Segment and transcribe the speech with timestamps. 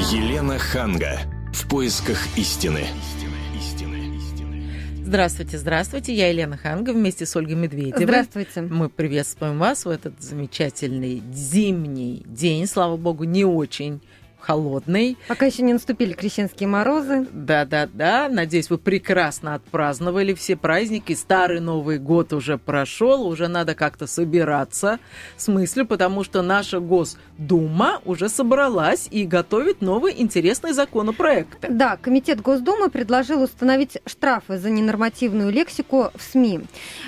[0.00, 1.20] Елена Ханга.
[1.52, 2.86] В поисках истины.
[5.04, 6.14] Здравствуйте, здравствуйте.
[6.14, 8.04] Я Елена Ханга вместе с Ольгой Медведевой.
[8.04, 8.62] Здравствуйте.
[8.62, 12.66] Мы приветствуем вас в этот замечательный зимний день.
[12.66, 14.00] Слава богу, не очень
[14.40, 15.16] холодный.
[15.28, 17.26] Пока еще не наступили крещенские морозы.
[17.32, 18.28] Да-да-да.
[18.30, 21.12] Надеюсь, вы прекрасно отпраздновали все праздники.
[21.14, 23.26] Старый Новый год уже прошел.
[23.26, 24.98] Уже надо как-то собираться
[25.36, 31.58] с мыслью, потому что наша Госдума уже собралась и готовит новый интересный законопроект.
[31.68, 36.60] Да, Комитет Госдумы предложил установить штрафы за ненормативную лексику в СМИ.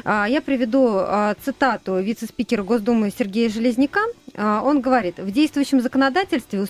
[0.04, 4.00] А, я приведу а, цитату вице-спикера Госдумы Сергея Железняка.
[4.34, 6.60] А, он говорит, в действующем законодательстве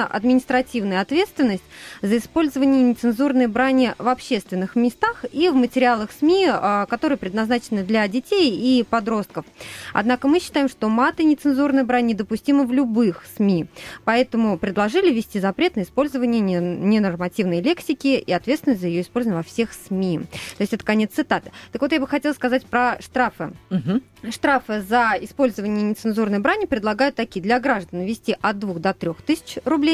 [0.00, 1.62] установлена административная ответственность
[2.02, 8.06] за использование нецензурной брани в общественных местах и в материалах СМИ, а, которые предназначены для
[8.08, 9.44] детей и подростков.
[9.92, 13.66] Однако мы считаем, что мат и нецензурная брань недопустимы в любых СМИ.
[14.04, 19.72] Поэтому предложили ввести запрет на использование ненормативной лексики и ответственность за ее использование во всех
[19.72, 20.20] СМИ.
[20.56, 21.52] То есть это конец цитаты.
[21.72, 23.52] Так вот, я бы хотела сказать про штрафы.
[23.70, 24.30] Угу.
[24.30, 27.42] Штрафы за использование нецензурной брани предлагают такие.
[27.42, 29.89] Для граждан ввести от 2 до 3 тысяч рублей,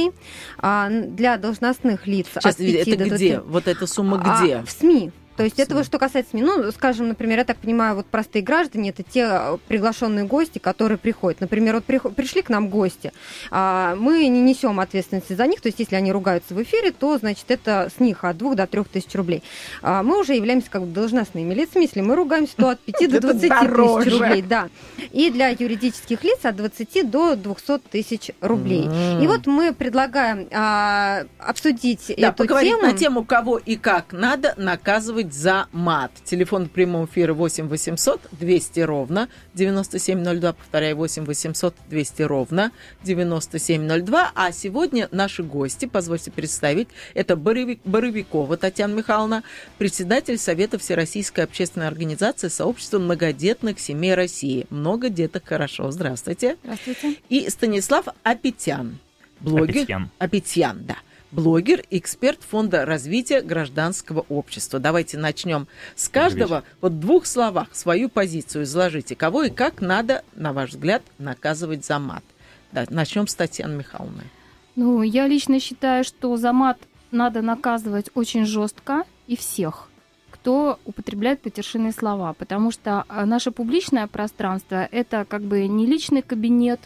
[0.59, 3.15] а для должностных лиц Сейчас, от 5 это до 20...
[3.15, 3.41] где?
[3.41, 4.57] Вот эта сумма где?
[4.57, 5.13] А, в СМИ.
[5.37, 6.43] То есть это вот что касается СМИ.
[6.43, 10.99] Ну, скажем, например, я так понимаю, вот простые граждане, это те э, приглашенные гости, которые
[10.99, 11.41] приходят.
[11.41, 13.13] Например, вот при, пришли к нам гости,
[13.51, 17.19] а, мы не несем ответственности за них, то есть если они ругаются в эфире, то,
[17.19, 19.43] значит, это с них от 2 до 3 тысяч рублей.
[19.83, 23.21] А, мы уже являемся как бы должностными лицами, если мы ругаемся, то от 5 до
[23.21, 24.43] 20 тысяч рублей.
[24.43, 24.69] Да.
[25.13, 28.89] И для юридических лиц от 20 до 200 тысяч рублей.
[29.21, 32.83] И вот мы предлагаем а, обсудить эту тему.
[32.83, 36.13] на тему, кого и как надо наказывать быть за мат.
[36.25, 44.33] Телефон прямого эфира 8 800 200 ровно 9702, повторяю, 8 800 200 ровно 9702.
[44.35, 49.43] А сегодня наши гости, позвольте представить, это Боровикова Татьяна Михайловна,
[49.79, 54.67] председатель Совета Всероссийской общественной организации Сообщества многодетных семей России.
[54.71, 55.91] Много деток хорошо.
[55.91, 56.57] Здравствуйте.
[56.63, 57.17] Здравствуйте.
[57.29, 58.99] И Станислав Апетян.
[59.41, 59.83] Блогер.
[59.83, 60.11] Апетьян.
[60.19, 60.97] Апетьян, да
[61.31, 64.79] блогер, эксперт Фонда развития гражданского общества.
[64.79, 66.65] Давайте начнем с каждого.
[66.81, 69.15] Вот в двух словах свою позицию изложите.
[69.15, 72.25] Кого и как надо, на ваш взгляд, наказывать за мат?
[72.73, 74.25] Да, начнем с Татьяны Михайловны.
[74.75, 76.79] Ну, я лично считаю, что за мат
[77.11, 79.89] надо наказывать очень жестко и всех
[80.47, 86.23] кто употребляет потершинные слова, потому что а, наше публичное пространство это как бы не личный
[86.23, 86.79] кабинет,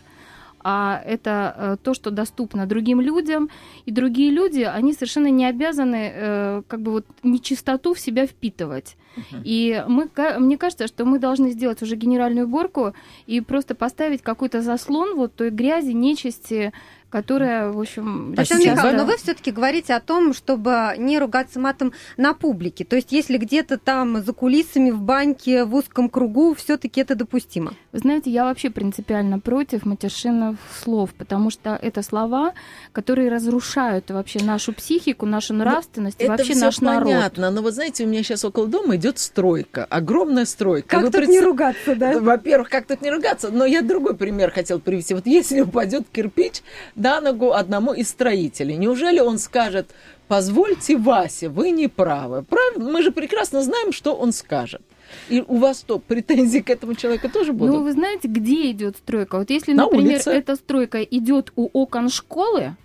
[0.63, 3.51] а это э, то, что доступно другим людям,
[3.87, 8.97] и другие люди, они совершенно не обязаны э, как бы вот нечистоту в себя впитывать.
[9.17, 9.43] Uh-huh.
[9.45, 12.95] И мы, мне кажется, что мы должны сделать уже генеральную уборку
[13.27, 16.73] и просто поставить какой-то заслон вот той грязи, нечисти,
[17.11, 18.35] которая, в общем...
[18.37, 22.85] Татьяна Михайловна, но вы все-таки говорите о том, чтобы не ругаться матом на публике.
[22.85, 27.75] То есть, если где-то там за кулисами, в баньке, в узком кругу, все-таки это допустимо.
[27.93, 32.55] Вы знаете, я вообще принципиально против матершинных слов, потому что это слова,
[32.93, 37.09] которые разрушают вообще нашу психику, нашу ну, нравственность это и вообще наш понятно, народ.
[37.09, 40.89] понятно, но вы знаете, у меня сейчас около дома идет стройка, огромная стройка.
[40.89, 41.29] Как вы тут пред...
[41.29, 42.19] не ругаться, да?
[42.21, 45.15] Во-первых, как тут не ругаться, но я другой пример хотел привести.
[45.15, 46.63] Вот если упадет кирпич,
[47.01, 48.77] на ногу одному из строителей.
[48.77, 49.91] Неужели он скажет,
[50.29, 52.43] позвольте, Вася, вы не правы?
[52.43, 52.91] Правильно?
[52.93, 54.83] Мы же прекрасно знаем, что он скажет.
[55.29, 57.75] И у вас что, претензии к этому человеку тоже будут?
[57.75, 59.39] Ну, вы знаете, где идет стройка?
[59.39, 60.31] Вот если, На например, улице.
[60.31, 62.77] эта стройка идет у окон школы,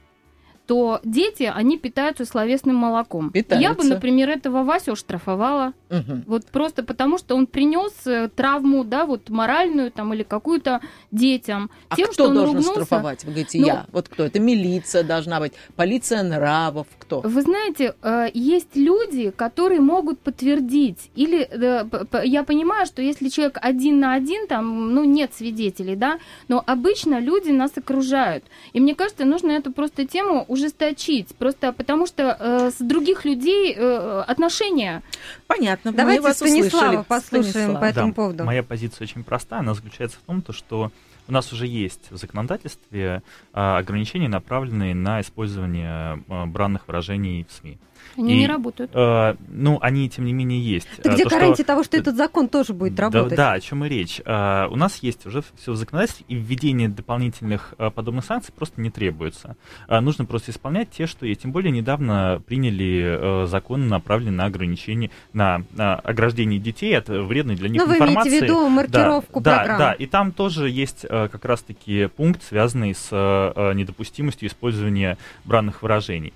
[0.68, 3.30] то дети, они питаются словесным молоком.
[3.30, 3.70] Питаются.
[3.70, 5.74] Я бы, например, этого Васю штрафовала.
[5.90, 6.24] Угу.
[6.26, 10.82] Вот просто потому, что он принес э, травму, да, вот моральную там или какую-то
[11.12, 11.70] детям.
[11.90, 12.72] А тем, кто что он должен ругнулся.
[12.72, 13.24] штрафовать?
[13.24, 13.86] Вы говорите, ну, я.
[13.92, 14.24] Вот кто?
[14.24, 17.22] Это милиция должна быть, полиция нравов, кто?
[17.22, 21.12] Вы знаете, э, есть люди, которые могут подтвердить.
[21.16, 21.86] Или э,
[22.24, 27.20] я понимаю, что если человек один на один, там, ну, нет свидетелей, да, но обычно
[27.20, 28.44] люди нас окружают.
[28.74, 33.74] И мне кажется, нужно эту просто тему ужесточить, просто потому что э, с других людей
[33.76, 35.04] э, отношения.
[35.48, 35.92] Понятно.
[35.92, 37.06] Давайте мы вас Станислава услышали.
[37.08, 37.82] послушаем Станислав.
[37.82, 38.44] по этому да, поводу.
[38.46, 39.60] Моя позиция очень простая.
[39.60, 40.92] Она заключается в том, то, что
[41.28, 43.22] у нас уже есть в законодательстве
[43.54, 47.78] э, ограничения, направленные на использование э, бранных выражений в СМИ.
[48.18, 48.92] Они и, не работают.
[48.94, 50.88] Э, ну, они, тем не менее, есть.
[51.02, 51.66] Так где то, гарантия что...
[51.66, 53.30] того, что этот закон тоже будет работать?
[53.30, 54.22] Да, да о чем и речь.
[54.26, 58.82] Э, у нас есть уже все в законодательстве, и введение дополнительных э, подобных санкций просто
[58.82, 59.56] не требуется.
[59.88, 61.42] Э, нужно просто исполнять те, что есть.
[61.42, 67.56] Тем более, недавно приняли э, закон, направленный на ограничение, на, на ограждение детей от вредной
[67.56, 68.30] для них ну, информации.
[68.30, 69.78] вы имеете в виду маркировку да, программ?
[69.78, 75.18] Да, да, и там тоже есть э, как раз-таки пункт, связанный с э, недопустимостью использования
[75.44, 76.34] бранных выражений.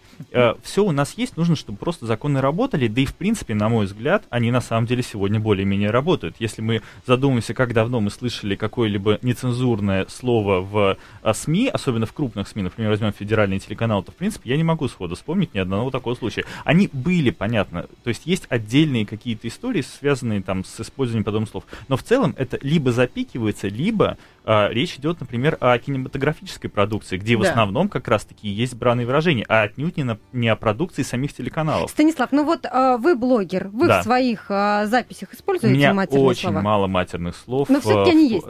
[0.64, 3.86] Все у нас есть, нужно, чтобы просто законы работали, да и в принципе, на мой
[3.86, 6.36] взгляд, они на самом деле сегодня более-менее работают.
[6.40, 10.98] Если мы задумаемся, как давно мы слышали какое-либо нецензурное слово в
[11.34, 14.88] СМИ, особенно в крупных СМИ, например, возьмем федеральные телеканалы, то в принципе я не могу
[14.88, 16.46] сходу вспомнить ни одного такого случая.
[16.64, 21.66] Они были, понятно, то есть есть отдельные какие-то истории, связанные там с использованием подобных слов,
[21.88, 24.18] но в целом это либо запикивается, либо
[24.52, 27.44] а, речь идет, например, о кинематографической продукции, где да.
[27.44, 31.34] в основном как раз-таки есть бранные выражения, а отнюдь не, на, не о продукции самих
[31.34, 31.92] телеканалов.
[31.92, 34.02] Станислав, ну вот а, вы блогер, вы да.
[34.02, 36.62] в своих а, записях используете У меня матерные очень слова?
[36.62, 37.70] мало матерных слов.
[37.70, 38.48] Но все-таки они есть.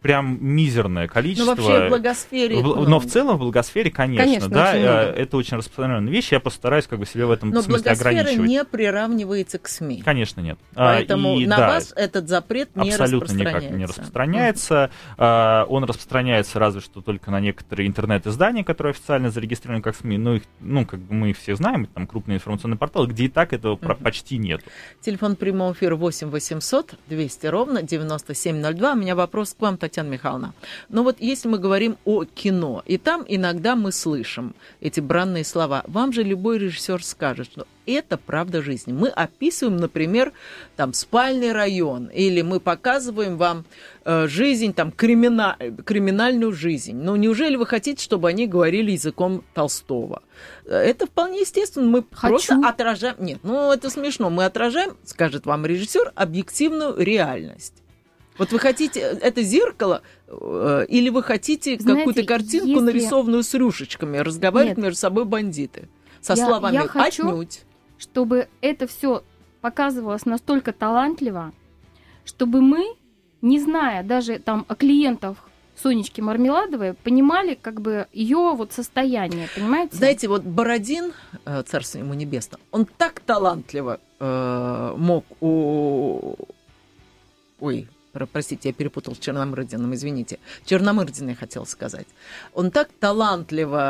[0.00, 1.56] Прям мизерное количество.
[1.56, 2.56] Ну вообще в благосфере.
[2.58, 6.30] В, ну, но в целом в благосфере, конечно, конечно да, очень это очень распространенная вещь.
[6.30, 8.36] Я постараюсь как бы себе в этом но смысле ограничивать.
[8.36, 10.02] Но не приравнивается к СМИ.
[10.02, 10.60] Конечно, нет.
[10.74, 14.92] Поэтому и, на да, вас этот запрет не абсолютно никак не распространяется.
[15.40, 15.66] Mm.
[15.68, 20.18] Он распространяется разве что только на некоторые интернет-издания, которые официально зарегистрированы как СМИ.
[20.18, 23.52] Ну, их, ну, как бы мы все знаем, там крупные информационные порталы, где и так
[23.52, 24.02] этого mm-hmm.
[24.02, 24.62] почти нет.
[25.00, 28.92] Телефон прямого эфира 8 800 200 ровно 9702.
[28.92, 30.54] У меня вопрос к вам, Татьяна Михайловна.
[30.88, 35.82] Ну вот если мы говорим о кино, и там иногда мы слышим эти бранные слова,
[35.86, 38.92] вам же любой режиссер скажет, что это правда жизни.
[38.92, 40.32] Мы описываем, например,
[40.76, 43.64] там спальный район, или мы показываем вам
[44.04, 46.96] э, жизнь, там кримина, криминальную жизнь.
[46.96, 50.22] Но неужели вы хотите, чтобы они говорили языком Толстого?
[50.64, 51.86] Это вполне естественно.
[51.86, 52.28] Мы Хочу.
[52.28, 53.16] просто отражаем.
[53.18, 54.30] Нет, ну это смешно.
[54.30, 57.74] Мы отражаем, скажет вам режиссер, объективную реальность.
[58.40, 62.84] Вот вы хотите э, это зеркало, э, или вы хотите какую-то картинку, если...
[62.84, 64.86] нарисованную с рюшечками, разговаривать Нет.
[64.86, 65.88] между собой бандиты?
[66.22, 67.60] Со я, словами я хочу, «отнюдь»
[68.00, 69.22] чтобы это все
[69.60, 71.52] показывалось настолько талантливо,
[72.24, 72.96] чтобы мы,
[73.42, 75.36] не зная даже там о клиентах
[75.76, 79.96] Сонечки Мармеладовой, понимали как бы ее вот состояние, понимаете?
[79.96, 81.12] Знаете, вот Бородин,
[81.44, 86.36] э, царство ему небесно, он так талантливо э, мог у...
[87.60, 87.88] Ой,
[88.32, 90.38] простите, я перепутал с Черномырдиным, извините.
[90.64, 92.06] Черномырдин я хотел сказать.
[92.54, 93.80] Он так талантливо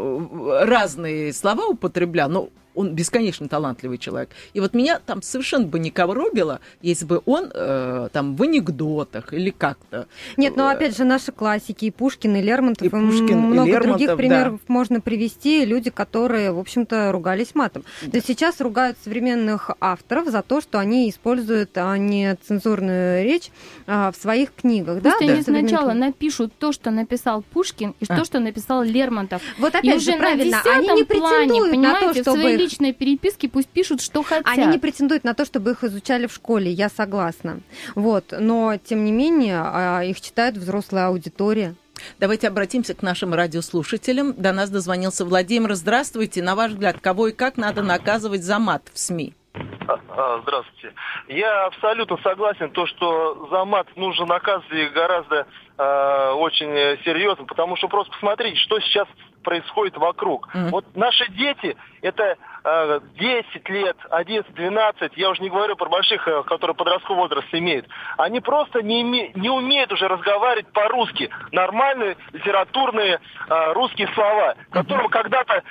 [0.00, 4.30] э, разные слова употреблял, ну, он бесконечно талантливый человек.
[4.54, 9.32] И вот меня там совершенно бы не коробило, если бы он э, там в анекдотах
[9.32, 10.06] или как-то.
[10.36, 13.72] Нет, но ну, опять же наши классики, и Пушкин, и Лермонтов, и, Пушкин, много и
[13.72, 14.72] Лермонтов, других примеров да.
[14.72, 17.82] можно привести, люди, которые, в общем-то, ругались матом.
[18.02, 18.12] Да.
[18.12, 23.50] То есть сейчас ругают современных авторов за то, что они используют а, нецензурную речь
[23.88, 25.02] а, в своих книгах.
[25.02, 25.26] Пусть да?
[25.26, 25.42] они да.
[25.42, 28.16] сначала напишут то, что написал Пушкин, и а.
[28.18, 29.42] то, что написал Лермонтов.
[29.58, 32.92] Вот опять и же, уже правильно, на они не претендуют плане, на то, чтобы личной
[32.92, 34.46] переписке пусть пишут, что хотят.
[34.46, 37.60] Они не претендуют на то, чтобы их изучали в школе, я согласна.
[37.94, 41.74] Вот, но тем не менее а, их читает взрослая аудитория.
[42.20, 44.34] Давайте обратимся к нашим радиослушателям.
[44.34, 45.74] До нас дозвонился Владимир.
[45.74, 46.42] Здравствуйте.
[46.42, 49.34] На ваш взгляд, кого и как надо наказывать за мат в СМИ?
[49.54, 50.94] А, а, здравствуйте.
[51.28, 55.46] Я абсолютно согласен, то, что за мат нужно наказывать гораздо
[55.78, 59.08] э, очень серьезно, потому что просто посмотрите, что сейчас
[59.48, 60.46] происходит вокруг.
[60.54, 60.68] Mm-hmm.
[60.68, 66.28] Вот наши дети, это э, 10 лет, 11, 12, я уже не говорю про больших,
[66.28, 67.86] э, которые подростковый возраст имеют,
[68.18, 71.30] они просто не, име, не умеют уже разговаривать по-русски.
[71.50, 75.10] Нормальные литературные э, русские слова, которым mm-hmm.
[75.22, 75.62] когда-то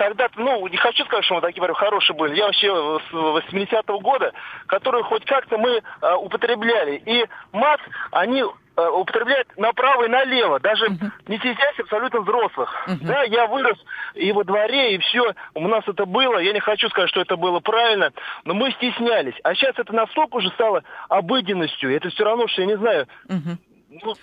[0.00, 2.34] когда-то, ну, не хочу сказать, что мы такие говорю, хорошие были.
[2.34, 4.32] Я вообще с 80-го года,
[4.66, 7.02] которые хоть как-то мы э, употребляли.
[7.04, 7.80] И мат,
[8.10, 8.42] они
[8.80, 11.10] Э, употребляют направо и налево, даже uh-huh.
[11.26, 12.72] не стесняясь абсолютно взрослых.
[12.86, 12.98] Uh-huh.
[13.02, 13.76] Да, я вырос
[14.14, 17.36] и во дворе, и все, у нас это было, я не хочу сказать, что это
[17.36, 18.12] было правильно,
[18.44, 19.34] но мы стеснялись.
[19.42, 23.56] А сейчас это настолько уже стало обыденностью, это все равно, что я не знаю, uh-huh.
[23.90, 24.14] Ну,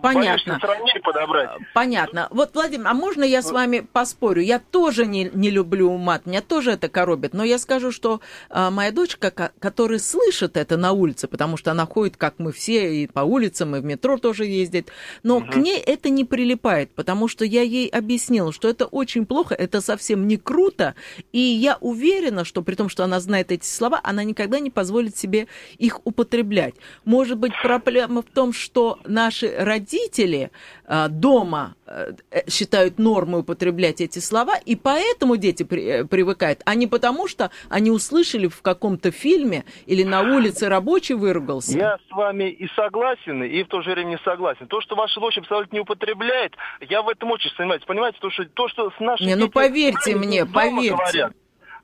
[0.00, 0.60] Понятно.
[1.02, 1.50] подобрать.
[1.74, 2.28] Понятно.
[2.30, 4.40] Вот, Владимир, а можно я с вами поспорю?
[4.40, 8.70] Я тоже не, не люблю мат, меня тоже это коробит, но я скажу, что а,
[8.70, 13.08] моя дочка, которая слышит это на улице, потому что она ходит, как мы все, и
[13.08, 14.92] по улицам, и в метро тоже ездит,
[15.24, 15.50] но угу.
[15.50, 19.80] к ней это не прилипает, потому что я ей объяснила, что это очень плохо, это
[19.80, 20.94] совсем не круто,
[21.32, 25.16] и я уверена, что при том, что она знает эти слова, она никогда не позволит
[25.16, 26.74] себе их употреблять.
[27.04, 30.50] Может быть, проблема в том, что наши родители
[30.84, 32.12] э, дома э,
[32.48, 37.50] считают нормой употреблять эти слова, и поэтому дети при, э, привыкают, а не потому, что
[37.70, 41.78] они услышали в каком-то фильме или на улице рабочий выругался.
[41.78, 44.66] Я с вами и согласен, и в то же время не согласен.
[44.66, 47.84] То, что ваша дочь абсолютно не употребляет, я в этом очень сомневаюсь.
[47.86, 50.90] Понимаете, то, что, то, что с нашими Не, ну поверьте мне, поверьте.
[50.90, 51.32] Говорят,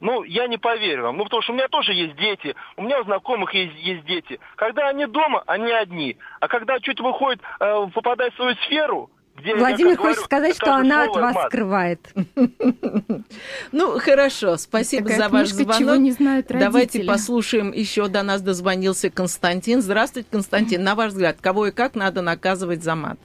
[0.03, 1.17] Ну, я не поверю вам.
[1.17, 4.41] Ну, потому что у меня тоже есть дети, у меня у знакомых есть, есть дети.
[4.57, 6.19] Когда они дома, они одни.
[6.41, 11.05] А когда чуть выходит, э, попадает в свою сферу, где, Владимир хочет сказать, что она
[11.05, 11.47] от вас мат.
[11.47, 12.01] скрывает.
[13.71, 15.99] Ну, хорошо, спасибо за ваш звонок.
[15.99, 19.81] не знают Давайте послушаем, еще до нас дозвонился Константин.
[19.81, 20.83] Здравствуйте, Константин.
[20.83, 23.19] На ваш взгляд, кого и как надо наказывать за мат?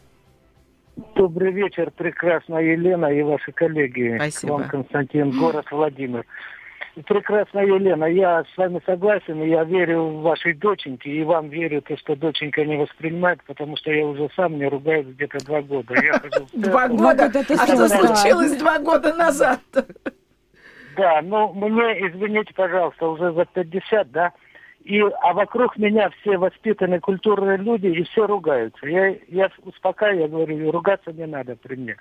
[1.16, 4.16] Добрый вечер, прекрасная Елена и ваши коллеги.
[4.16, 4.52] Спасибо.
[4.54, 6.24] Вам Константин, город Владимир.
[7.06, 11.82] Прекрасная Елена, я с вами согласен, и я верю в вашей доченьке, и вам верю,
[11.82, 15.94] то, что доченька не воспринимает, потому что я уже сам не ругаюсь где-то два года.
[16.54, 17.26] Два года?
[17.26, 19.60] А что случилось два года назад?
[20.96, 24.34] Да, ну мне, извините, пожалуйста, уже за 50, да,
[24.88, 28.88] и, а вокруг меня все воспитанные, культурные люди, и все ругаются.
[28.88, 31.98] Я, я успокаиваю, я говорю, ругаться не надо при мне.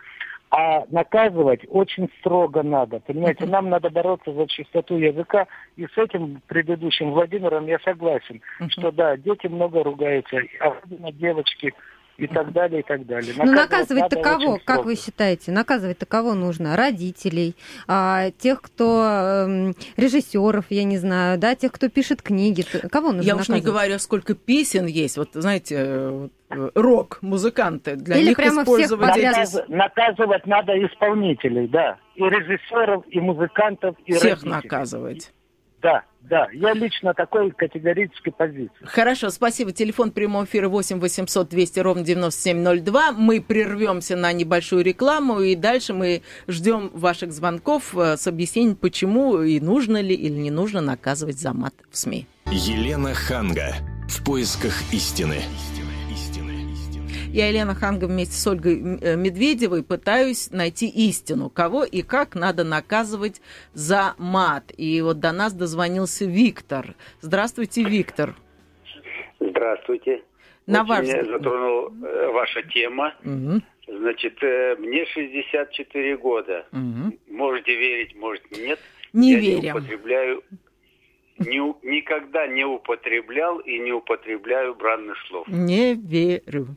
[0.51, 3.01] А наказывать очень строго надо.
[3.01, 5.47] Понимаете, нам надо бороться за чистоту языка.
[5.77, 11.75] И с этим предыдущим Владимиром я согласен, что да, дети много ругаются, особенно девочки
[12.17, 13.35] и так далее, и так далее.
[13.37, 15.53] Ну, наказывать-то кого, как вы считаете?
[15.53, 16.77] Наказывать-то кого нужно?
[16.77, 17.55] Родителей,
[17.87, 22.65] а, тех, кто э, режиссеров, я не знаю, да, тех, кто пишет книги.
[22.91, 25.19] Кого нужно Я уж не говорю, сколько песен есть.
[25.19, 26.29] Вот, знаете, э,
[26.75, 27.97] рок-музыканты.
[27.97, 29.33] Для Или них прямо использовать всех.
[29.33, 29.61] Наказ...
[29.69, 31.99] Наказывать надо исполнителей, да.
[32.15, 34.51] И режиссеров, и музыкантов, и Всех родителей.
[34.51, 35.33] наказывать.
[35.87, 36.49] Да, да.
[36.53, 38.73] Я лично такой категорической позиции.
[38.83, 39.71] Хорошо, спасибо.
[39.71, 43.13] Телефон прямого эфира 8 800 200 ровно 9702.
[43.13, 49.41] Мы прервемся на небольшую рекламу, и дальше мы ждем ваших звонков э, с объяснением, почему
[49.43, 52.27] и нужно ли или не нужно наказывать за мат в СМИ.
[52.47, 53.77] Елена Ханга.
[54.09, 55.37] В поисках истины.
[57.37, 62.65] Я, Елена Ханга, вместе с Ольгой э, Медведевой пытаюсь найти истину, кого и как надо
[62.65, 63.43] наказывать
[63.75, 64.73] за мат.
[64.79, 66.95] И вот до нас дозвонился Виктор.
[67.21, 68.35] Здравствуйте, Виктор.
[69.39, 70.23] Здравствуйте.
[70.67, 73.15] На Очень ваш меня затронула э, ваша тема.
[73.23, 76.67] Мгм, Значит, э, мне 64 года.
[76.73, 77.19] мгм.
[77.29, 78.79] Можете верить, можете нет.
[79.13, 79.77] Не Я не верим.
[79.77, 80.43] употребляю,
[81.39, 85.47] не никогда не употреблял и не употребляю бранных слов.
[85.49, 86.69] Не верю.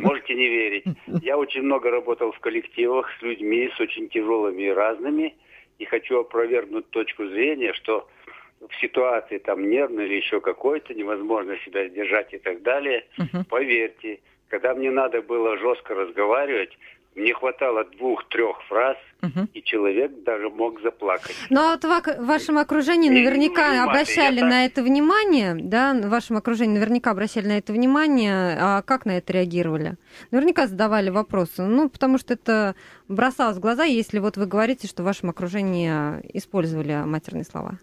[0.00, 0.84] Можете не верить.
[1.22, 5.34] Я очень много работал в коллективах с людьми, с очень тяжелыми и разными.
[5.78, 8.08] И хочу опровергнуть точку зрения, что
[8.60, 13.04] в ситуации там нервной или еще какой-то невозможно себя сдержать и так далее.
[13.16, 13.44] Мгм.
[13.44, 16.76] Поверьте, когда мне надо было жестко разговаривать,
[17.14, 19.48] мне хватало двух-трех фраз, Мгм.
[19.52, 21.34] и человек даже мог заплакать.
[21.50, 26.08] Но вот в вашем окружении Не, не наверняка маты, обращали на это внимание, да, в
[26.08, 29.96] вашем окружении наверняка обращали на это внимание, а как на это реагировали?
[30.30, 32.76] Наверняка задавали вопросы, ну, потому что это
[33.08, 35.90] бросалось в глаза, если вот вы говорите, что в вашем окружении
[36.36, 37.78] использовали матерные слова.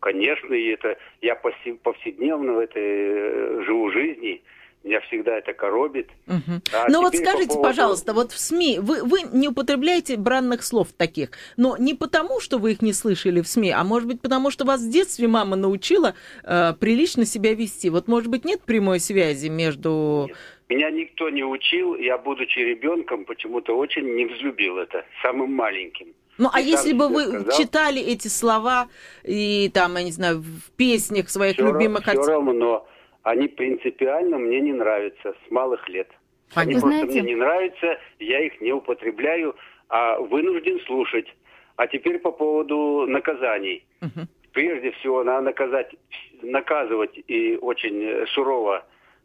[0.00, 4.42] Конечно, и это я повсе- повседневно в этой э, живу жизни,
[4.84, 6.08] меня всегда это коробит.
[6.26, 6.62] Мгм.
[6.72, 10.16] А ну вот теперь по скажите, поводу- пожалуйста, вот в СМИ вы, вы не употребляете
[10.16, 14.08] бранных слов таких, но не потому, что вы их не слышали в СМИ, а может
[14.08, 17.90] быть потому, что вас в детстве мама научила э, прилично себя вести.
[17.90, 20.30] Вот может быть нет прямой связи между...
[20.68, 26.08] Меня никто не учил, я, будучи ребенком, почему-то очень не взлюбил это, самым маленьким.
[26.36, 27.58] Ну а если бы вы сказал.
[27.58, 28.88] читали эти слова
[29.24, 32.86] и там, я не знаю, в песнях своих Все, любимых все равно,
[33.30, 36.08] они принципиально мне не нравятся с малых лет.
[36.54, 36.80] Они Понятно.
[36.80, 39.54] просто Знаете- мне не нравятся, я их не употребляю,
[39.88, 41.26] а вынужден слушать.
[41.76, 43.84] А теперь по поводу наказаний.
[44.00, 44.28] Мгм.
[44.52, 45.94] Прежде всего, надо наказать,
[46.42, 48.84] наказывать и очень э, сурово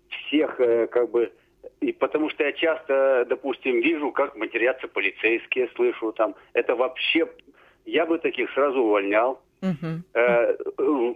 [0.09, 1.31] всех, э, как бы,
[1.79, 6.35] и потому что я часто, допустим, вижу, как матерятся полицейские, слышу там.
[6.53, 7.27] Это вообще,
[7.85, 9.39] я бы таких сразу увольнял.
[9.63, 10.55] Э,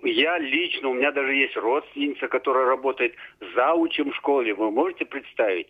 [0.04, 3.14] Я лично, у меня даже есть родственница, которая работает
[3.56, 4.54] заучем в школе.
[4.54, 5.68] Вы можете представить?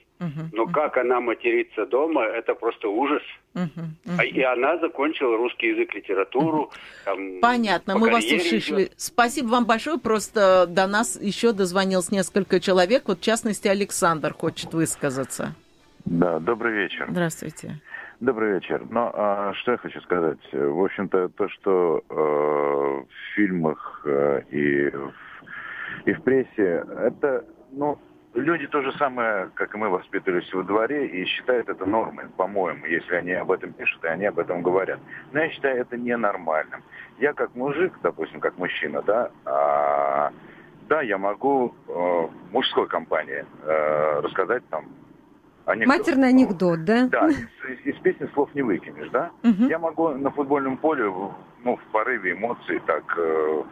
[0.53, 3.23] Но как она матерится дома, это просто ужас.
[3.55, 6.71] А- И она закончила русский язык, литературу.
[7.05, 8.83] там, Понятно, по мы вас услышали.
[8.83, 8.93] идет.
[8.97, 9.97] Спасибо вам большое.
[9.97, 13.03] Просто до нас еще дозвонилось несколько человек.
[13.07, 15.55] Вот, в частности, Александр хочет высказаться.
[16.05, 17.07] Да, добрый вечер.
[17.09, 17.81] Здравствуйте.
[18.19, 18.83] Добрый вечер.
[18.89, 20.39] Ну, а, что я хочу сказать?
[20.51, 25.13] В общем-то, то, что э, в фильмах э, и, в,
[26.05, 27.99] и в прессе, это, ну,
[28.33, 32.87] люди то же самое, как и мы, воспитывались во дворе и считают это нормой, по-моему,
[32.87, 34.99] если они об этом пишут, и они об этом говорят.
[35.31, 36.81] Но я считаю это ненормальным.
[37.19, 40.31] Я как мужик, допустим, как мужчина, да, а,
[40.89, 44.85] да, я могу э, мужской компании э, рассказать там
[45.67, 45.97] анекдот.
[45.97, 47.07] Матерный анекдот, да?
[47.07, 49.31] Да, из, из, песни слов не выкинешь, да?
[49.43, 49.67] Мгм.
[49.67, 51.03] Я могу на футбольном поле,
[51.63, 53.63] ну, в порыве эмоций так э,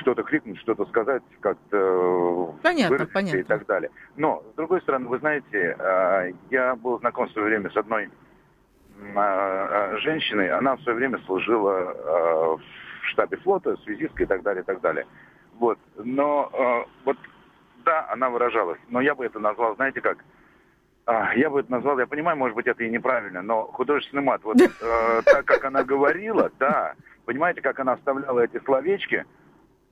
[0.00, 3.38] что-то крикнуть, что-то сказать, как-то э, Понятно, выразиться понятно.
[3.38, 3.90] и так далее.
[4.16, 8.04] Но, с другой стороны, вы знаете, э, я был знаком в свое время с одной
[8.04, 8.08] э,
[9.14, 12.56] э, женщиной, она в свое время служила э,
[13.02, 15.06] в штабе флота, связисткой и так далее, и так далее.
[15.58, 15.78] Вот.
[15.96, 17.16] Но вот
[17.86, 20.22] да, она выражалась, но я бы это назвал, знаете как, а,
[21.06, 24.60] я бы это назвал, я понимаю, может быть, это и неправильно, но художественный мат, вот
[24.60, 26.94] э, так, как она говорила, да,
[27.24, 29.24] понимаете, как она оставляла эти словечки,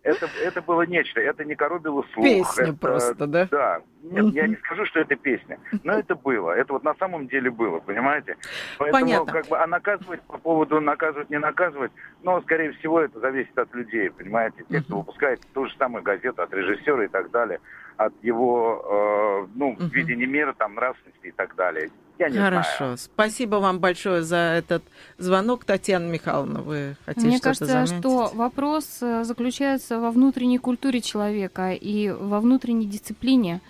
[0.03, 2.25] это, это было нечто, это не коробило слух.
[2.25, 3.49] Песня это- просто, да?
[3.51, 3.81] Да.
[4.05, 6.51] Нет, я не скажу, что это песня, но это было.
[6.51, 8.37] Это вот на самом деле было, понимаете?
[8.79, 9.33] Поэтому Понятно.
[9.33, 11.91] как бы, а наказывать по поводу наказывать, не наказывать,
[12.23, 14.65] но, скорее всего, это зависит от людей, понимаете?
[14.69, 17.61] Те, кто выпускает ту же самую газету, от режиссера и так далее,
[17.97, 21.91] от его, э, ну, видения мира, там, нравственности и так далее.
[22.19, 22.77] Я не Хорошо.
[22.79, 22.99] знаю.
[22.99, 24.85] Спасибо вам большое за этот
[25.19, 25.65] звонок.
[25.65, 27.99] Татьяна Михайловна, вы хотите Мне что-то кажется, заметить?
[27.99, 33.61] что вопрос э, заключается во внутренней культуре человека и во внутренней дисциплине.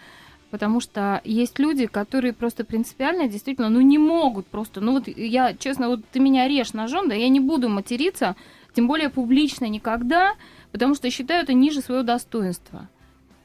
[0.54, 4.80] Потому что есть люди, которые просто принципиально действительно, ну не могут просто.
[4.80, 8.36] Ну вот я, честно, вот ты меня режь ножом, да я не буду материться,
[8.72, 10.34] тем более публично никогда,
[10.70, 12.88] потому что считаю это ниже своего достоинства.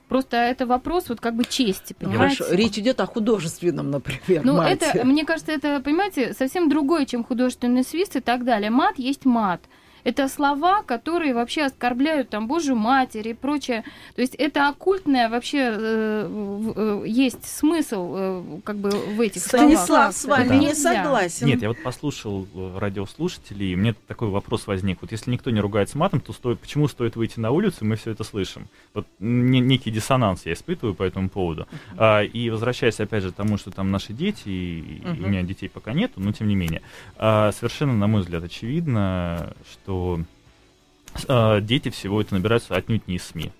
[0.08, 2.44] Просто это вопрос вот как бы чести, понимаете?
[2.44, 2.56] Хорошо.
[2.56, 4.86] Речь идет о художественном, например, Ну, мате.
[4.94, 8.70] это, мне кажется, это, понимаете, совсем другое, чем художественный свист и так далее.
[8.70, 9.62] Мат есть мат.
[10.03, 13.84] Это слова, которые вообще оскорбляют там Божью Матерь и прочее.
[14.15, 20.15] То есть это оккультное вообще э, э, есть смысл э, как бы в этих Станислав
[20.15, 20.15] словах.
[20.15, 21.48] с вами Это не согласен.
[21.48, 25.00] Нет, я вот послушал э, радиослушателей, и мне такой вопрос возник.
[25.01, 27.96] Вот если никто не ругается матом, то стоит, почему стоит выйти на улицу, и мы
[27.96, 28.68] все это слышим?
[28.94, 31.68] Вот не- некий диссонанс я испытываю по этому поводу.
[31.98, 35.70] А, и возвращаясь опять же к тому, что там наши дети, и, у меня детей
[35.70, 36.82] пока нету, но тем не менее,
[37.18, 39.88] а, совершенно, на мой взгляд, очевидно, что
[41.27, 43.51] а, дети всего это набираются отнюдь не из СМИ.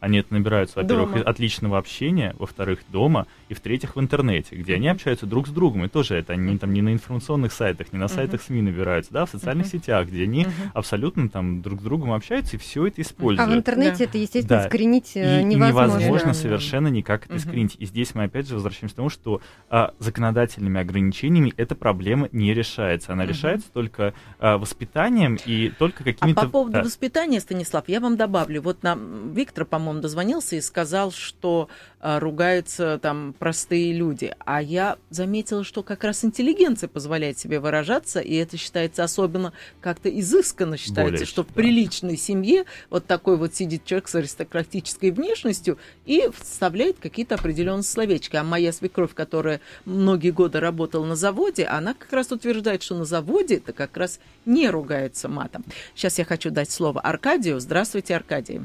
[0.00, 4.88] Они это набираются, во-первых, от личного общения, во-вторых, дома, и в-третьих, в интернете, где они
[4.88, 5.84] общаются друг с другом.
[5.84, 9.26] И тоже это они там не на информационных сайтах, не на сайтах СМИ набираются, да,
[9.26, 13.02] в социальных сетях, где они абсолютно там друг с другом общаются и все это А
[13.02, 13.50] используют.
[13.50, 14.04] в интернете Да.
[14.04, 14.68] это, естественно, Да.
[14.68, 15.98] скринить э, И, и невозможно.
[15.98, 16.34] невозможно Да.
[16.34, 17.38] совершенно никак это Мгм.
[17.42, 17.76] искоренить.
[17.78, 22.54] И здесь мы опять же возвращаемся к тому, что а, законодательными ограничениями эта проблема не
[22.54, 23.12] решается.
[23.12, 26.40] Она решается только а, воспитанием и только А какими-то...
[26.42, 26.82] по поводу да.
[26.82, 28.62] воспитания, Станислав, я вам добавлю.
[28.62, 31.68] Вот нам Виктор, по-моему, дозвонился и сказал, что
[32.00, 34.34] а, ругаются там простые люди.
[34.40, 40.08] А я заметила, что как раз интеллигенция позволяет себе выражаться, и это считается особенно как-то
[40.08, 41.54] изысканно считается, Более что в да.
[41.54, 48.36] приличной семье вот такой вот сидит человек с аристократической внешностью и вставляет какие-то определенные словечки.
[48.36, 53.04] А моя свекровь, которая многие годы работала на заводе, она как раз утверждает, что на
[53.04, 55.64] заводе это как раз не ругается матом.
[55.94, 57.60] Сейчас я хочу дать слово Аркадию.
[57.60, 58.62] Здравствуйте, Аркадий.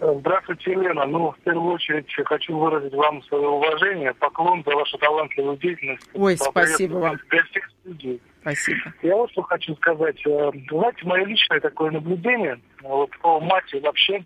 [0.00, 1.04] Здравствуйте, Елена.
[1.04, 6.08] Ну, в первую очередь, хочу выразить вам свое уважение, поклон за вашу талантливую деятельность.
[6.14, 7.18] Ой, спасибо вам.
[7.28, 8.20] гостей студии.
[8.40, 8.94] Спасибо.
[9.02, 10.16] Я вот что хочу сказать.
[10.26, 14.24] Э, Знаете, мое личное такое наблюдение э, вот, по мате вообще,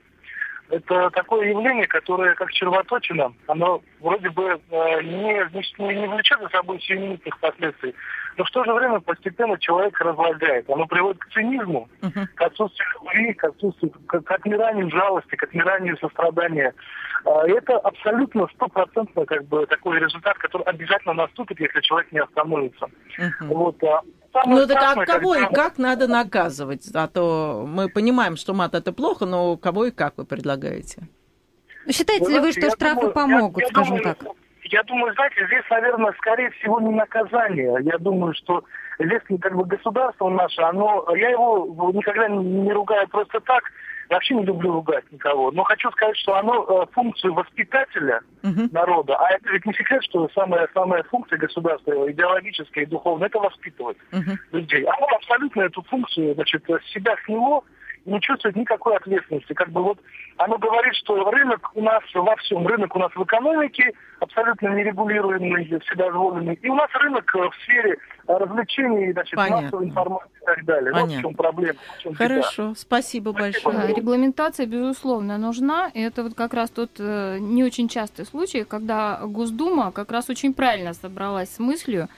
[0.70, 6.48] это такое явление, которое как червоточина, оно вроде бы э, не, не, не влечет за
[6.48, 7.94] собой сиюминутных последствий,
[8.37, 10.68] но в то же время постепенно человек разлагает.
[10.68, 12.29] Оно приводит к цинизму, Мгм.
[12.35, 16.74] к отсутствию любви, к отсутствию, к, к отмиранию жалости, к отмиранию сострадания.
[17.24, 22.20] А, и Это абсолютно стопроцентно как бы такой результат, который обязательно наступит, если человек не
[22.20, 22.88] остановится.
[23.18, 23.48] Мгм.
[23.48, 24.03] Вот, а
[24.35, 26.90] самое Ну так а страшное, кого и когда- как надо наказывать?
[26.94, 31.03] А то мы понимаем, что мат это плохо, но кого и как вы предлагаете?
[31.87, 34.35] Ну, Считаете Вы ли вы, что штрафы думаю- помогут, я- я скажем думаю, так?
[34.64, 37.77] Я думаю, знаете, здесь, наверное, скорее всего не наказание.
[37.83, 38.64] Я думаю, что
[38.99, 43.62] здесь как бы государство наше, оно, я его никогда не, не ругаю просто так.
[44.11, 45.51] Вообще не люблю ругать никого.
[45.51, 48.69] Но хочу сказать, что оно э, функцию воспитателя Мгм.
[48.73, 53.38] народа, а это ведь не секрет, что самая, самая функция государства, идеологическая и духовная, это
[53.38, 54.38] воспитывать Мгм.
[54.53, 54.83] людей.
[54.85, 57.64] Оно абсолютно эту функцию, значит, с себя сняло и
[58.05, 59.53] не чувствует никакой ответственности.
[59.53, 59.99] Как бы вот
[60.37, 65.64] оно говорит, что рынок у нас во всем, рынок у нас в экономике, абсолютно нерегулируемый,
[65.81, 69.62] вседозволенный, и у нас рынок э, в сфере э, развлечений, значит, Понятно.
[69.62, 70.93] массовой информации и так далее.
[70.93, 71.19] Вот Понятно.
[71.19, 71.79] в чем проблема.
[71.99, 72.25] в чем беда.
[72.25, 73.95] Хорошо, спасибо Да, большое.
[73.95, 75.90] регламентация, безусловно, нужна.
[75.95, 80.29] И это вот как раз тот э, не очень частый случай, когда Госдума как раз
[80.31, 82.09] очень правильно собралась с мыслью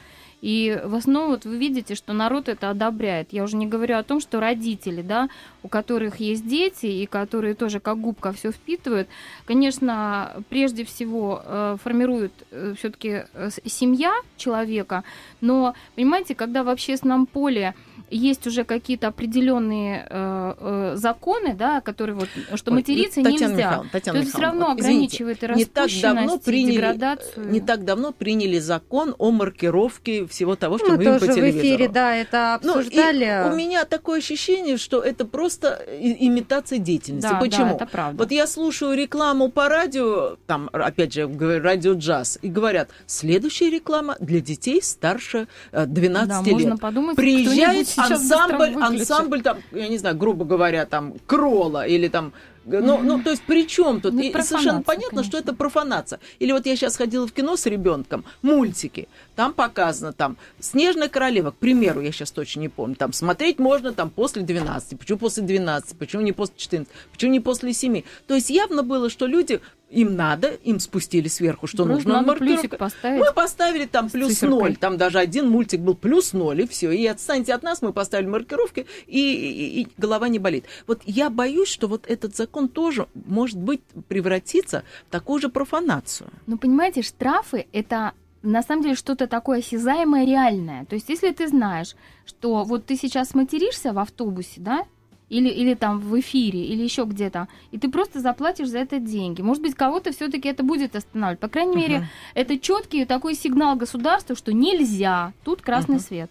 [0.46, 3.32] И в основном вот вы видите, что народ это одобряет.
[3.32, 5.28] Я уже не говорю о том, что родители, да,
[5.64, 9.09] у которых есть дети и которые тоже как губка все впитывают,
[9.44, 15.02] конечно, прежде всего э, формируют э, все-таки э, семья человека,
[15.40, 17.74] но, понимаете, когда в общественном поле
[18.10, 23.56] есть уже какие-то определенные э, э, законы, да, которые вот, что Ой, материться Татьяна нельзя,
[23.66, 27.50] Михайловна, Татьяна то это все равно ограничивает и не так давно распущенность, и приняли, деградацию.
[27.50, 31.32] не так давно приняли закон о маркировке всего того, что Мы мы видим тоже по
[31.32, 31.62] в телевизору.
[31.66, 33.50] эфире, да, это Ну, и обсуждали.
[33.52, 37.28] у меня такое ощущение, что это просто и- имитация деятельности.
[37.30, 37.66] Да, Почему?
[37.70, 38.18] да, это правда.
[38.22, 41.28] Вот я слушаю рекламу по радио, там, опять же,
[41.60, 46.52] радио джаз, и говорят, следующая реклама для детей старше э, 12 Да, лет.
[46.52, 52.32] можно подумать, Приезжает ансамбль, ансамбль, там, я не знаю, грубо говоря, там, Крола или там
[52.66, 54.14] ну, ну, то есть при чем тут?
[54.14, 55.50] Ну, И совершенно понятно, что конечно.
[55.50, 56.20] это профанация.
[56.40, 61.52] Или вот я сейчас ходила в кино с ребенком, мультики, там показано, там, «Снежная королева»,
[61.52, 65.44] к примеру, я сейчас точно не помню, там, смотреть можно там после 12, почему после
[65.44, 68.02] 12, почему не после 14, почему не после 7.
[68.26, 72.27] То есть явно было, что люди, им надо, им спустили сверху, что Просто нужно надо
[72.29, 72.61] маркировка.
[72.62, 73.20] плюсик поставить.
[73.20, 76.90] Мы поставили там плюс ноль, там даже один мультик был плюс ноль, и все.
[76.90, 80.64] И отстаньте от нас, мы поставили маркировки, и, и- и голова не болит.
[80.88, 86.31] Вот я боюсь, что вот этот закон тоже, может быть, превратится в такую же профанацию.
[86.46, 90.85] Ну, понимаете, штрафы это на самом деле что-то такое осязаемое, реальное.
[90.85, 91.94] То есть, если ты знаешь,
[92.25, 94.85] что вот ты сейчас материшься в автобусе, да,
[95.28, 99.42] или, или там в эфире, или еще где-то, и ты просто заплатишь за это деньги.
[99.42, 101.40] Может быть, кого-то все-таки это будет останавливать.
[101.40, 105.32] По крайней мере, это четкий такой сигнал государству, что нельзя.
[105.44, 106.04] Тут красный Мгм.
[106.04, 106.30] свет.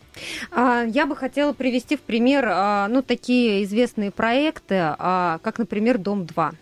[0.51, 5.97] А, Я бы хотела привести в пример, а, ну, такие известные проекты, а, как, например,
[5.97, 6.53] «Дом-2»,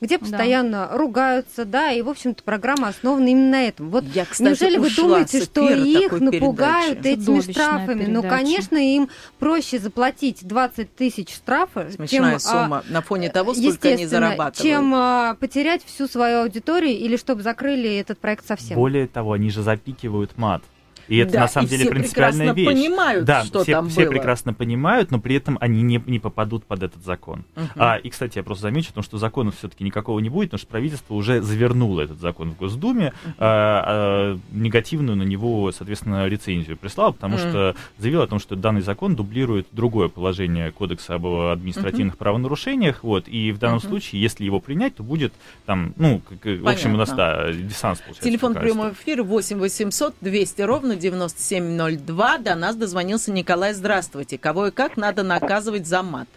[0.00, 3.90] где постоянно ругаются, да, и, в общем-то, программа основана именно на этом.
[3.90, 7.14] Вот Я, кстати, неужели вы думаете, что их напугают передачи.
[7.14, 8.04] этими Чудовищная штрафами?
[8.06, 8.28] Ну, передача.
[8.28, 9.08] конечно, им
[9.38, 11.30] проще заплатить 20 тысяч
[11.66, 12.34] штрафа, Смешная чем...
[12.34, 14.56] а, сумма на фоне того, сколько они зарабатывают.
[14.56, 18.76] чем а, потерять всю свою аудиторию или чтобы закрыли этот проект совсем.
[18.76, 20.62] Более того, они же запикивают мат.
[21.08, 22.86] И это Да, на самом деле все принципиальная прекрасно вещь.
[22.88, 24.10] понимают, да, что все, там все было.
[24.10, 27.44] прекрасно понимают, но при этом они не, не попадут под этот закон.
[27.56, 27.68] Мгм.
[27.76, 30.68] А, и, кстати, я просто замечу, потому что закона все-таки никакого не будет, потому что
[30.68, 37.12] правительство уже завернуло этот закон в Госдуме, а, а, негативную на него, соответственно, рецензию прислало,
[37.12, 37.48] потому Мгм.
[37.48, 43.28] что заявило о том, что данный закон дублирует другое положение Кодекса об административных правонарушениях, вот,
[43.28, 43.88] и в данном Мгм.
[43.88, 45.32] случае, если его принять, то будет
[45.66, 48.22] там, ну, как, в общем, у нас, да, диссонанс получается.
[48.28, 52.38] Телефон прямого эфира 8 800 200 ровно 9702.
[52.38, 53.72] До нас дозвонился Николай.
[53.72, 54.38] Здравствуйте.
[54.38, 56.28] Кого и как надо наказывать за мат?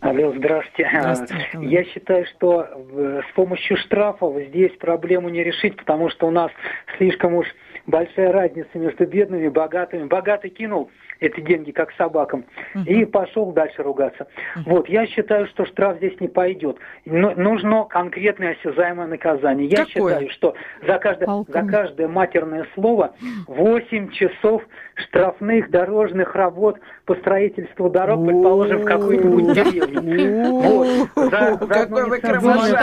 [0.00, 0.90] Алло, здравствуйте.
[0.90, 1.68] Здравствуйте, Николай.
[1.68, 6.50] Я считаю, что э, с помощью штрафов здесь проблему не решить, потому что у нас
[6.96, 7.46] слишком уж
[7.86, 10.04] большая разница между бедными и богатыми.
[10.04, 10.90] Богатый кинул
[11.22, 12.44] эти деньги как собакам
[12.86, 14.26] и пошел дальше ругаться.
[14.66, 16.76] Вот, я считаю, что штраф здесь не пойдет.
[17.04, 19.66] Но нужно конкретное осязаемое наказание.
[19.68, 20.14] Я Какое?
[20.14, 20.54] считаю, что
[20.86, 23.14] за каждое, за каждое матерное слово
[23.46, 24.62] 8 часов
[24.94, 31.08] штрафных дорожных работ по строительству дорог, предположим, в какую-нибудь деревню.
[31.68, 32.78] Какой вы кровожадный.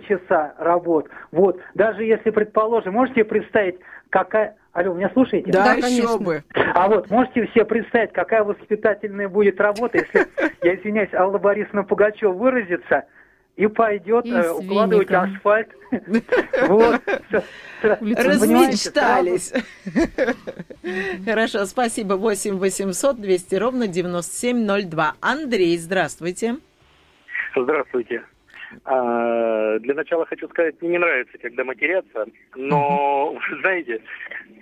[0.00, 1.08] часа работ.
[1.30, 1.60] Вот.
[1.74, 3.76] Даже если, предположим, можете представить,
[4.10, 4.56] какая...
[4.72, 5.50] Алло, меня слушаете?
[5.52, 6.18] Да, Да, еще конечно.
[6.18, 6.44] бы.
[6.74, 10.26] А вот можете себе представить, какая воспитательная будет работа, если,
[10.62, 13.04] я извиняюсь, Алла Борисовна Пугачева выразится
[13.56, 15.34] и пойдет И э, укладывать веником.
[15.34, 15.68] асфальт.
[16.68, 17.02] Вот.
[17.82, 19.52] Размечтались.
[21.26, 22.14] Хорошо, спасибо.
[22.14, 25.14] 8 800 200 ровно 9702.
[25.20, 26.56] Андрей, здравствуйте.
[27.54, 28.22] Здравствуйте.
[28.84, 34.02] А, Для начала хочу сказать, мне не нравится, когда матерятся, но, вы знаете,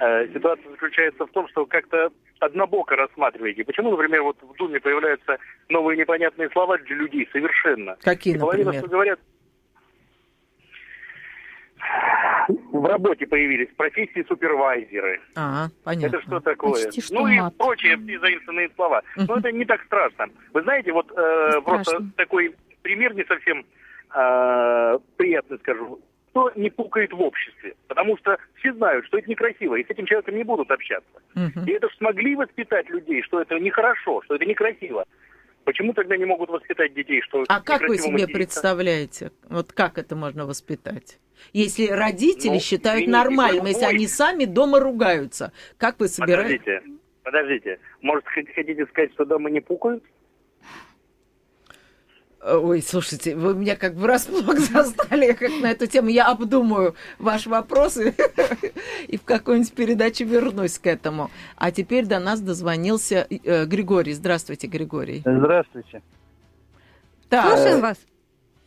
[0.01, 3.65] э, ситуация заключается в том, что как-то однобоко рассматриваете.
[3.65, 7.97] Почему, например, вот в Думе появляются новые непонятные слова для людей совершенно?
[8.03, 8.83] Какие, И половина, например?
[8.83, 9.21] что говорят,
[12.73, 15.21] в работе появились профессии супервайзеры.
[15.37, 16.23] А, Это понятно.
[16.23, 16.85] что такое?
[16.85, 17.57] Почти что ну и мат.
[17.57, 19.03] прочие заимствованные слова.
[19.17, 20.27] Но это не так страшно.
[20.53, 23.65] Вы знаете, вот э, просто такой пример не совсем
[24.15, 26.01] э, приятный, скажу.
[26.31, 27.75] Кто не пукает в обществе?
[27.89, 31.11] Потому что все знают, что это некрасиво, и с этим человеком не будут общаться.
[31.35, 31.65] Мгм.
[31.67, 35.05] И это ж смогли воспитать людей, что это нехорошо, что это некрасиво.
[35.65, 38.33] Почему тогда не могут воспитать детей, что А как вы себе материться?
[38.35, 39.33] представляете?
[39.49, 41.19] Вот как это можно воспитать?
[41.53, 46.61] Если родители Ну, считают извините, нормальным, если они сами дома ругаются, как вы собираетесь?
[46.65, 46.83] Подождите,
[47.25, 47.79] подождите.
[48.03, 50.05] Может, хот- хотите сказать, что дома не пукают?
[52.43, 56.09] Ой, слушайте, вы меня как бы врасплох застали как на эту тему.
[56.09, 57.99] Я обдумаю ваш вопрос
[59.09, 61.31] и, в какой-нибудь передаче вернусь к этому.
[61.57, 64.15] А теперь до нас дозвонился э, Григорий.
[64.15, 65.23] Здравствуйте, Григорий.
[65.25, 66.03] Здравствуйте.
[67.29, 67.47] Так.
[67.47, 67.99] Слушаем вас.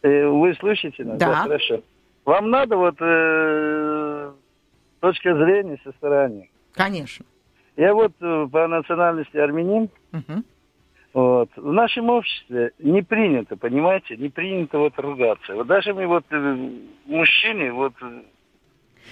[0.04, 1.18] Э, вы слышите нас?
[1.18, 1.28] Да.
[1.28, 1.82] да хорошо.
[2.26, 4.34] Вам надо вот э,
[5.00, 6.50] точка зрения со стороны.
[6.74, 7.26] Конечно.
[7.76, 9.90] Я вот э, по национальности армянин.
[10.12, 10.46] Мгм.
[11.14, 11.50] Вот.
[11.56, 15.54] В нашем обществе не принято, понимаете, не принято вот ругаться.
[15.56, 16.70] Вот даже мы вот э,
[17.06, 18.22] мужчины, вот э,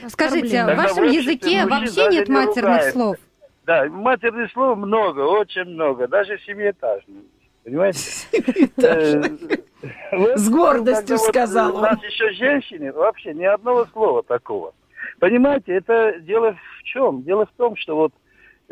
[0.08, 2.92] Скажите, а в вашем в языке вообще нет не матерных ругаются.
[2.92, 3.18] слов?
[3.66, 7.24] да, матерных слов много, очень много, даже семиэтажных.
[7.64, 8.00] Понимаете?
[10.14, 14.74] Э, С гордостью сказал У нас еще женщины, вообще ни одного слова такого.
[15.20, 17.24] Понимаете, это дело в чем?
[17.24, 18.14] Дело в том, что вот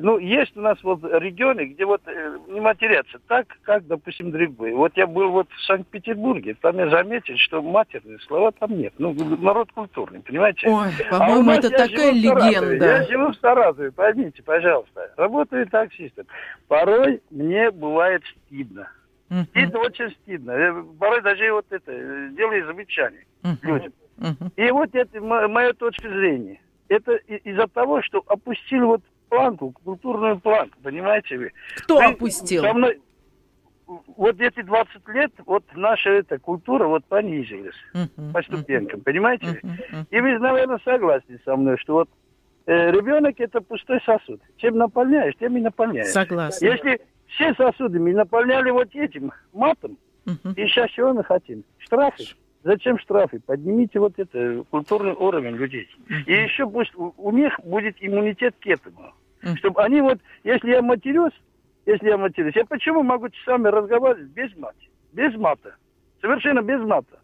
[0.01, 4.75] ну, есть у нас вот регионы, где вот э, не матерятся так, как, допустим, другие.
[4.75, 8.93] Вот я был вот в Санкт-Петербурге, там я заметил, что матерные слова там нет.
[8.97, 10.67] Ну, народ культурный, понимаете?
[10.69, 12.85] Ой, А по-моему, нас это такая легенда.
[12.85, 15.11] Я живу в Саратове, поймите, пожалуйста.
[15.17, 16.25] Работаю таксистом.
[16.67, 18.91] Порой мне бывает стыдно.
[19.29, 19.45] Мгм.
[19.45, 20.51] Стыдно, очень стыдно.
[20.51, 23.57] Я порой даже вот это, э, делаю замечания Мгм.
[23.61, 23.93] людям.
[24.17, 24.51] Мгм.
[24.55, 26.59] И вот это мо- моя точка зрения.
[26.87, 31.51] Это из-за того, что опустили вот планку, культурную планку, понимаете вы?
[31.77, 32.63] Кто Вы опустил?
[32.63, 32.99] со мной-
[34.17, 38.33] Вот эти 20 лет, вот наша эта культура вот понизилась Мгм.
[38.33, 39.47] по ступенькам, понимаете?
[39.47, 39.59] вы?
[39.63, 39.77] Мгм.
[39.91, 40.07] Мгм.
[40.11, 42.09] И вы, наверное, согласны со мной, что вот
[42.67, 44.41] э, ребенок это пустой сосуд.
[44.57, 46.09] Чем наполняешь, тем и наполняешь.
[46.09, 46.63] Согласна.
[46.63, 50.53] Если все сосуды мы наполняли вот этим матом, Мгм.
[50.55, 51.63] и сейчас чего мы хотим?
[51.79, 52.25] Штрафы?
[52.63, 53.39] Зачем штрафы?
[53.39, 55.87] Поднимите вот это, культурный уровень людей.
[56.25, 59.13] И еще пусть у, них будет иммунитет к этому.
[59.57, 61.33] Чтобы они вот, если я матерюсь,
[61.85, 64.89] если я матерюсь, я почему могу часами разговаривать без мати?
[65.13, 65.75] Без мата.
[66.21, 67.19] Совершенно без мата.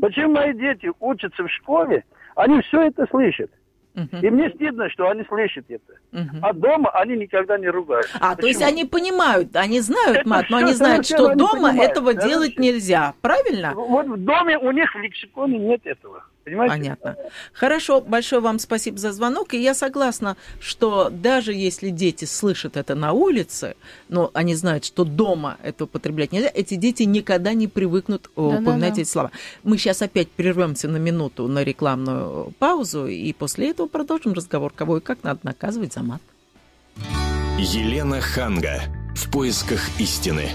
[0.00, 2.04] Почему мои дети учатся в школе,
[2.34, 3.50] они все это слышат.
[3.94, 4.20] Мгм.
[4.22, 5.92] И мне стыдно, что они слышат это.
[6.12, 6.38] Мгм.
[6.42, 8.16] А дома они никогда не ругаются.
[8.20, 8.74] А, то есть Почему?
[8.74, 12.58] они понимают, они знают Это мат, но они знают, что дома понимают, этого да, делать
[12.58, 13.14] нельзя.
[13.20, 13.74] Правильно?
[13.74, 16.24] Вот в доме у них в лексиконе нет этого.
[16.44, 16.74] Понимаете?
[16.74, 17.16] Понятно.
[17.52, 19.54] Хорошо, большое вам спасибо за звонок.
[19.54, 23.76] И я согласна, что даже если дети слышат это на улице,
[24.08, 28.60] но они знают, что дома это употреблять нельзя, эти дети никогда не привыкнут э, Да-да-да.
[28.60, 29.30] упоминать эти слова.
[29.62, 34.98] Мы сейчас опять прервемся на минуту на рекламную паузу, и после этого продолжим разговор, кого
[34.98, 36.22] и как надо наказывать за мат.
[37.58, 38.82] Елена Ханга.
[39.14, 40.48] В поисках истины.